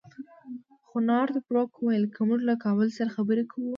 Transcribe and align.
خو 0.87 0.95
نارت 1.09 1.35
بروک 1.47 1.71
وویل 1.75 2.03
که 2.15 2.21
موږ 2.29 2.39
له 2.49 2.55
کابل 2.63 2.87
سره 2.97 3.09
خبرې 3.15 3.43
کوو. 3.51 3.69